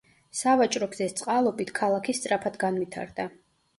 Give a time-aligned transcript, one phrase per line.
[0.37, 3.29] სავაჭრო გზის წყალობით ქალაქი სწრაფად განვითარდა.